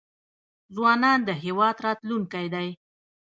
[0.75, 2.67] ځوانان د هیواد راتلونکی دی